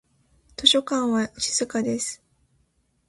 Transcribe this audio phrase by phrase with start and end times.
[0.57, 2.23] 図書館は静かです。